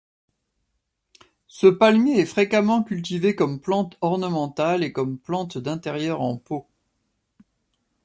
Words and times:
Ce 1.45 1.67
palmier 1.67 2.21
est 2.21 2.25
fréquemment 2.25 2.81
cultivé 2.83 3.35
comme 3.35 3.59
plante 3.59 3.99
ornementale 4.01 4.83
et 4.83 4.91
comme 4.91 5.19
plante 5.19 5.59
d'intérieur 5.59 6.21
en 6.21 6.37
pot. 6.37 6.67